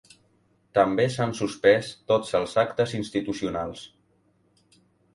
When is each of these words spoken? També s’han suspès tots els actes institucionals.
També 0.77 1.05
s’han 1.15 1.35
suspès 1.41 1.91
tots 2.13 2.33
els 2.41 2.57
actes 2.65 2.97
institucionals. 3.03 3.89